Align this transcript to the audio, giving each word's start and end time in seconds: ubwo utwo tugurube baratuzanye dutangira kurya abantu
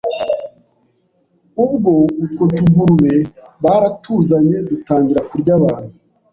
ubwo 1.63 1.91
utwo 2.23 2.43
tugurube 2.55 3.13
baratuzanye 3.63 4.55
dutangira 4.69 5.21
kurya 5.29 5.51
abantu 5.59 5.93